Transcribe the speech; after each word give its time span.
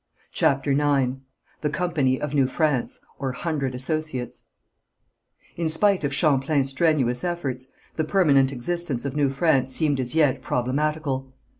CHAPTER 0.31 0.71
IX 0.71 1.17
THE 1.61 1.69
COMPANY 1.69 2.19
OF 2.19 2.33
NEW 2.33 2.47
FRANCE 2.47 3.01
OR 3.19 3.33
HUNDRED 3.33 3.75
ASSOCIATES 3.75 4.45
In 5.57 5.69
spite 5.69 6.03
of 6.03 6.11
Champlain's 6.11 6.71
strenuous 6.71 7.23
efforts, 7.23 7.67
the 7.97 8.03
permanent 8.03 8.51
existence 8.51 9.05
of 9.05 9.15
New 9.15 9.29
France 9.29 9.73
seemed 9.75 9.99
as 9.99 10.15
yet 10.15 10.41
problematical. 10.41 11.31